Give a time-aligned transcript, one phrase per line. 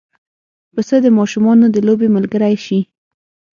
[0.73, 2.79] پسه د ماشومانو د لوبې ملګری شي.